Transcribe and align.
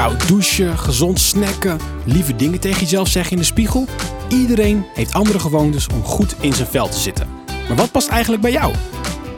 Koud 0.00 0.28
douchen, 0.28 0.78
gezond 0.78 1.20
snacken, 1.20 1.78
lieve 2.04 2.36
dingen 2.36 2.60
tegen 2.60 2.80
jezelf 2.80 3.08
zeggen 3.08 3.32
in 3.32 3.38
de 3.38 3.44
spiegel. 3.44 3.86
Iedereen 4.28 4.84
heeft 4.94 5.12
andere 5.12 5.38
gewoontes 5.38 5.88
om 5.88 6.02
goed 6.02 6.34
in 6.40 6.52
zijn 6.52 6.68
vel 6.68 6.88
te 6.88 6.98
zitten. 6.98 7.28
Maar 7.68 7.76
wat 7.76 7.90
past 7.90 8.08
eigenlijk 8.08 8.42
bij 8.42 8.52
jou? 8.52 8.74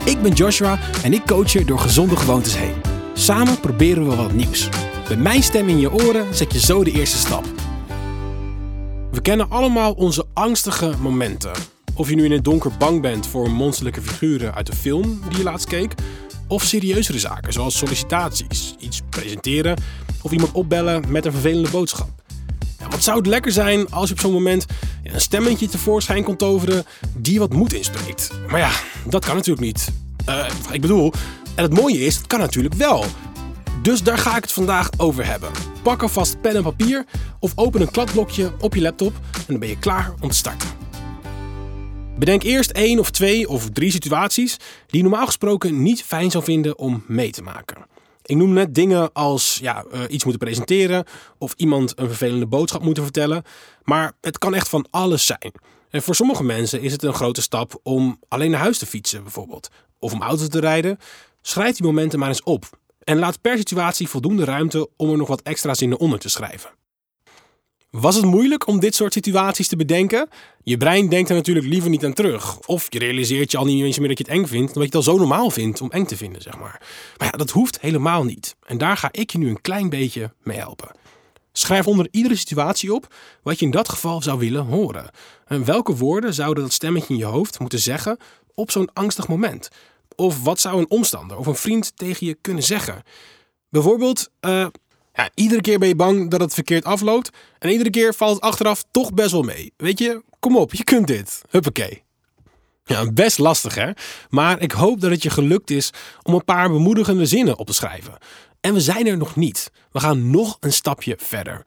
Ik 0.05 0.21
ben 0.21 0.31
Joshua 0.31 0.79
en 1.03 1.13
ik 1.13 1.25
coach 1.25 1.51
je 1.51 1.65
door 1.65 1.79
gezonde 1.79 2.15
gewoontes 2.15 2.57
heen. 2.57 2.73
Samen 3.13 3.59
proberen 3.59 4.09
we 4.09 4.15
wat 4.15 4.33
nieuws. 4.33 4.69
Met 5.09 5.19
mijn 5.19 5.43
stem 5.43 5.69
in 5.69 5.79
je 5.79 5.91
oren 5.91 6.35
zet 6.35 6.53
je 6.53 6.59
zo 6.59 6.83
de 6.83 6.91
eerste 6.91 7.17
stap. 7.17 7.45
We 9.11 9.21
kennen 9.21 9.49
allemaal 9.49 9.91
onze 9.91 10.25
angstige 10.33 10.93
momenten. 10.99 11.51
Of 11.95 12.09
je 12.09 12.15
nu 12.15 12.25
in 12.25 12.31
het 12.31 12.43
donker 12.43 12.71
bang 12.77 13.01
bent 13.01 13.27
voor 13.27 13.51
monsterlijke 13.51 14.01
figuren 14.01 14.53
uit 14.53 14.65
de 14.65 14.75
film 14.75 15.21
die 15.29 15.37
je 15.37 15.43
laatst 15.43 15.67
keek, 15.67 15.93
of 16.47 16.63
serieuzere 16.63 17.19
zaken 17.19 17.53
zoals 17.53 17.77
sollicitaties, 17.77 18.75
iets 18.79 19.01
presenteren 19.09 19.75
of 20.23 20.31
iemand 20.31 20.51
opbellen 20.51 21.03
met 21.07 21.25
een 21.25 21.31
vervelende 21.31 21.69
boodschap. 21.69 22.09
Wat 22.89 23.03
zou 23.03 23.17
het 23.17 23.27
lekker 23.27 23.51
zijn 23.51 23.91
als 23.91 24.07
je 24.07 24.13
op 24.13 24.19
zo'n 24.19 24.33
moment 24.33 24.65
een 25.03 25.21
stemmetje 25.21 25.67
tevoorschijn 25.67 26.23
kon 26.23 26.35
toveren 26.35 26.85
die 27.15 27.39
wat 27.39 27.53
moed 27.53 27.73
inspreekt. 27.73 28.29
Maar 28.47 28.59
ja, 28.59 28.71
dat 29.09 29.25
kan 29.25 29.35
natuurlijk 29.35 29.65
niet. 29.65 29.91
Uh, 30.29 30.45
ik 30.71 30.81
bedoel, 30.81 31.13
en 31.55 31.63
het 31.63 31.73
mooie 31.73 31.99
is, 31.99 32.15
het 32.15 32.27
kan 32.27 32.39
natuurlijk 32.39 32.75
wel. 32.75 33.05
Dus 33.81 34.03
daar 34.03 34.17
ga 34.17 34.35
ik 34.35 34.41
het 34.41 34.51
vandaag 34.51 34.89
over 34.97 35.25
hebben. 35.25 35.51
Pak 35.81 36.01
alvast 36.01 36.41
pen 36.41 36.55
en 36.55 36.63
papier 36.63 37.05
of 37.39 37.51
open 37.55 37.81
een 37.81 37.91
kladblokje 37.91 38.51
op 38.59 38.75
je 38.75 38.81
laptop 38.81 39.13
en 39.33 39.43
dan 39.47 39.59
ben 39.59 39.69
je 39.69 39.79
klaar 39.79 40.13
om 40.19 40.29
te 40.29 40.35
starten. 40.35 40.69
Bedenk 42.17 42.43
eerst 42.43 42.71
één 42.71 42.99
of 42.99 43.11
twee 43.11 43.49
of 43.49 43.69
drie 43.69 43.91
situaties 43.91 44.57
die 44.87 45.01
je 45.03 45.07
normaal 45.07 45.25
gesproken 45.25 45.81
niet 45.81 46.03
fijn 46.03 46.31
zou 46.31 46.43
vinden 46.43 46.77
om 46.77 47.03
mee 47.07 47.31
te 47.31 47.41
maken. 47.41 47.92
Ik 48.25 48.35
noem 48.35 48.53
net 48.53 48.75
dingen 48.75 49.13
als 49.13 49.57
ja, 49.61 49.85
uh, 49.93 50.01
iets 50.09 50.23
moeten 50.23 50.45
presenteren 50.45 51.05
of 51.37 51.53
iemand 51.57 51.93
een 51.95 52.07
vervelende 52.07 52.47
boodschap 52.47 52.83
moeten 52.83 53.03
vertellen. 53.03 53.43
Maar 53.83 54.13
het 54.21 54.37
kan 54.37 54.53
echt 54.53 54.69
van 54.69 54.87
alles 54.89 55.25
zijn. 55.25 55.51
En 55.89 56.01
voor 56.01 56.15
sommige 56.15 56.43
mensen 56.43 56.81
is 56.81 56.91
het 56.91 57.03
een 57.03 57.13
grote 57.13 57.41
stap 57.41 57.79
om 57.83 58.19
alleen 58.27 58.51
naar 58.51 58.59
huis 58.59 58.77
te 58.77 58.85
fietsen, 58.85 59.23
bijvoorbeeld. 59.23 59.69
Of 59.99 60.13
om 60.13 60.21
auto 60.21 60.47
te 60.47 60.59
rijden. 60.59 60.97
Schrijf 61.41 61.75
die 61.75 61.85
momenten 61.85 62.19
maar 62.19 62.27
eens 62.27 62.43
op. 62.43 62.65
En 63.03 63.19
laat 63.19 63.41
per 63.41 63.57
situatie 63.57 64.07
voldoende 64.07 64.43
ruimte 64.43 64.89
om 64.97 65.11
er 65.11 65.17
nog 65.17 65.27
wat 65.27 65.41
extra 65.41 65.73
zinnen 65.73 65.99
onder 65.99 66.19
te 66.19 66.29
schrijven. 66.29 66.69
Was 67.99 68.15
het 68.15 68.25
moeilijk 68.25 68.67
om 68.67 68.79
dit 68.79 68.95
soort 68.95 69.13
situaties 69.13 69.67
te 69.67 69.75
bedenken? 69.75 70.27
Je 70.63 70.77
brein 70.77 71.09
denkt 71.09 71.29
er 71.29 71.35
natuurlijk 71.35 71.65
liever 71.65 71.89
niet 71.89 72.05
aan 72.05 72.13
terug. 72.13 72.59
Of 72.59 72.87
je 72.89 72.99
realiseert 72.99 73.51
je 73.51 73.57
al 73.57 73.65
niet 73.65 73.83
eens 73.83 73.99
meer 73.99 74.07
dat 74.07 74.17
je 74.17 74.23
het 74.23 74.33
eng 74.33 74.45
vindt, 74.45 74.67
omdat 74.67 74.91
je 74.91 74.97
het 74.97 75.07
al 75.07 75.13
zo 75.13 75.17
normaal 75.17 75.49
vindt 75.49 75.81
om 75.81 75.91
eng 75.91 76.05
te 76.05 76.17
vinden, 76.17 76.41
zeg 76.41 76.57
maar. 76.57 76.81
Maar 77.17 77.27
ja, 77.31 77.37
dat 77.37 77.49
hoeft 77.49 77.81
helemaal 77.81 78.23
niet. 78.23 78.55
En 78.65 78.77
daar 78.77 78.97
ga 78.97 79.09
ik 79.11 79.31
je 79.31 79.37
nu 79.37 79.49
een 79.49 79.61
klein 79.61 79.89
beetje 79.89 80.33
mee 80.43 80.57
helpen. 80.57 80.95
Schrijf 81.51 81.87
onder 81.87 82.07
iedere 82.11 82.35
situatie 82.35 82.93
op 82.93 83.13
wat 83.43 83.59
je 83.59 83.65
in 83.65 83.71
dat 83.71 83.89
geval 83.89 84.21
zou 84.21 84.39
willen 84.39 84.65
horen. 84.65 85.09
En 85.45 85.65
welke 85.65 85.95
woorden 85.95 86.33
zouden 86.33 86.63
dat 86.63 86.73
stemmetje 86.73 87.13
in 87.13 87.19
je 87.19 87.25
hoofd 87.25 87.59
moeten 87.59 87.79
zeggen 87.79 88.17
op 88.53 88.71
zo'n 88.71 88.89
angstig 88.93 89.27
moment? 89.27 89.69
Of 90.15 90.43
wat 90.43 90.59
zou 90.59 90.79
een 90.79 90.89
omstander 90.89 91.37
of 91.37 91.47
een 91.47 91.55
vriend 91.55 91.97
tegen 91.97 92.27
je 92.27 92.37
kunnen 92.41 92.63
zeggen? 92.63 93.03
Bijvoorbeeld, 93.69 94.29
uh, 94.41 94.65
ja, 95.13 95.29
iedere 95.33 95.61
keer 95.61 95.79
ben 95.79 95.87
je 95.87 95.95
bang 95.95 96.29
dat 96.29 96.39
het 96.39 96.53
verkeerd 96.53 96.85
afloopt. 96.85 97.29
En 97.59 97.69
iedere 97.69 97.89
keer 97.89 98.13
valt 98.13 98.35
het 98.35 98.43
achteraf 98.43 98.83
toch 98.91 99.13
best 99.13 99.31
wel 99.31 99.41
mee. 99.41 99.73
Weet 99.77 99.99
je, 99.99 100.23
kom 100.39 100.57
op, 100.57 100.73
je 100.73 100.83
kunt 100.83 101.07
dit. 101.07 101.41
Huppakee. 101.49 102.03
Ja, 102.85 103.11
best 103.11 103.37
lastig 103.37 103.75
hè. 103.75 103.91
Maar 104.29 104.61
ik 104.61 104.71
hoop 104.71 105.01
dat 105.01 105.11
het 105.11 105.23
je 105.23 105.29
gelukt 105.29 105.69
is 105.69 105.89
om 106.23 106.33
een 106.33 106.45
paar 106.45 106.69
bemoedigende 106.69 107.25
zinnen 107.25 107.57
op 107.57 107.67
te 107.67 107.73
schrijven. 107.73 108.17
En 108.61 108.73
we 108.73 108.79
zijn 108.79 109.07
er 109.07 109.17
nog 109.17 109.35
niet. 109.35 109.71
We 109.91 109.99
gaan 109.99 110.31
nog 110.31 110.57
een 110.59 110.73
stapje 110.73 111.15
verder. 111.19 111.63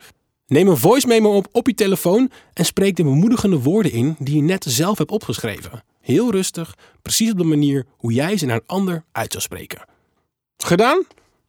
Neem 0.47 0.69
een 0.69 0.77
voice 0.77 1.07
memo 1.07 1.37
op 1.37 1.49
op 1.53 1.67
je 1.67 1.75
telefoon 1.75 2.31
en 2.53 2.65
spreek 2.65 2.97
de 2.97 3.03
bemoedigende 3.03 3.59
woorden 3.59 3.93
in 3.93 4.17
die 4.19 4.37
je 4.37 4.43
net 4.43 4.65
zelf 4.69 4.99
hebt 4.99 5.11
opgeschreven. 5.11 5.85
Heel 6.01 6.31
rustig, 6.31 6.77
precies 7.03 7.31
op 7.31 7.39
de 7.39 7.45
manier 7.45 7.87
hoe 7.97 8.13
jij 8.13 8.37
ze 8.37 8.47
naar 8.47 8.57
een 8.57 8.67
ander 8.67 9.05
uit 9.13 9.33
zou 9.33 9.43
spreken. 9.43 9.85
Gedaan? 10.57 11.05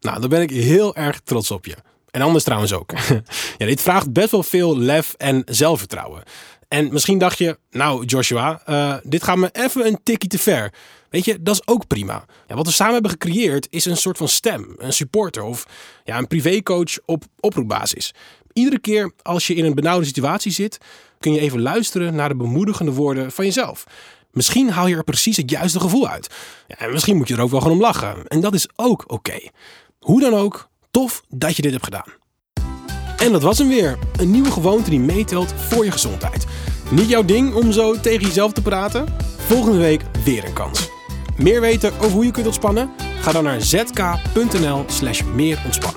Nou, 0.08 0.20
dan 0.20 0.30
ben 0.30 0.42
ik 0.42 0.50
heel 0.50 0.96
erg 0.96 1.20
trots 1.24 1.52
op 1.52 1.66
je. 1.66 1.76
En 2.12 2.22
anders 2.22 2.44
trouwens 2.44 2.74
ook. 2.74 2.92
ja, 3.58 3.66
dit 3.66 3.82
vraagt 3.82 4.14
best 4.14 4.32
wel 4.32 4.44
veel 4.44 4.78
lef 4.78 5.14
en 5.18 5.44
zelfvertrouwen. 5.46 6.24
En 6.68 6.94
misschien 6.94 7.18
dacht 7.18 7.38
je, 7.38 7.58
nou 7.72 8.06
Joshua, 8.06 8.62
uh, 8.70 8.96
dit 9.04 9.24
gaat 9.24 9.38
me 9.38 9.50
even 9.52 9.86
een 9.88 10.00
tikkie 10.04 10.30
te 10.30 10.40
ver. 10.40 10.74
Weet 11.10 11.26
je, 11.26 11.42
dat 11.42 11.56
is 11.56 11.68
ook 11.68 11.88
prima. 11.88 12.26
Ja, 12.48 12.56
wat 12.56 12.66
we 12.66 12.72
samen 12.72 12.94
hebben 12.94 13.12
gecreëerd 13.12 13.68
is 13.70 13.86
een 13.86 13.98
soort 13.98 14.18
van 14.18 14.28
stem, 14.28 14.76
een 14.78 14.94
supporter 14.94 15.44
of 15.44 15.66
ja, 16.04 16.18
een 16.18 16.28
privécoach 16.28 16.98
op 17.06 17.24
oproepbasis. 17.40 18.14
Iedere 18.54 18.80
keer 18.80 19.12
als 19.22 19.48
je 19.48 19.54
in 19.54 19.66
een 19.66 19.76
benauwde 19.76 20.06
situatie 20.06 20.52
zit, 20.52 20.78
kun 21.20 21.34
je 21.34 21.40
even 21.40 21.62
luisteren 21.62 22.16
naar 22.16 22.30
de 22.30 22.36
bemoedigende 22.36 22.92
woorden 22.92 23.32
van 23.32 23.46
jezelf. 23.46 23.84
Misschien 24.32 24.70
haal 24.70 24.88
je 24.88 24.96
er 24.96 25.04
precies 25.04 25.38
het 25.38 25.50
juiste 25.50 25.80
gevoel 25.80 26.08
uit. 26.08 26.30
Ja, 26.68 26.78
en 26.78 26.92
misschien 26.92 27.18
moet 27.18 27.28
je 27.28 27.36
er 27.36 27.42
ook 27.42 27.52
wel 27.52 27.62
gewoon 27.62 27.76
om 27.76 27.82
lachen. 27.82 28.28
En 28.28 28.42
dat 28.42 28.54
is 28.54 28.68
ook 28.76 29.04
oké. 29.08 29.40
Hoe 30.00 30.20
dan 30.20 30.34
ook, 30.34 30.70
tof 30.92 31.24
dat 31.30 31.56
je 31.56 31.62
dit 31.62 31.72
hebt 31.72 31.84
gedaan. 31.84 32.14
En 33.18 33.32
dat 33.32 33.42
was 33.42 33.58
hem 33.58 33.68
weer. 33.68 33.98
Een 34.20 34.32
nieuwe 34.32 34.52
gewoonte 34.52 34.90
die 34.90 35.00
meetelt 35.00 35.54
voor 35.54 35.86
je 35.86 35.92
gezondheid. 35.92 36.46
Niet 36.92 37.10
jouw 37.10 37.26
ding 37.26 37.54
om 37.54 37.72
zo 37.72 38.00
tegen 38.00 38.26
jezelf 38.26 38.52
te 38.52 38.62
praten? 38.62 39.06
Volgende 39.38 39.78
week 39.78 40.02
weer 40.24 40.46
een 40.46 40.54
kans. 40.54 40.90
Meer 41.38 41.62
weten 41.62 41.94
over 41.94 42.12
hoe 42.12 42.26
je 42.26 42.32
kunt 42.32 42.46
ontspannen? 42.46 42.90
Ga 43.22 43.32
dan 43.32 43.44
naar 43.44 43.62
zk.nl 43.62 44.84
slash 44.88 45.22
meer 45.24 45.62
ontspannen. 45.66 45.97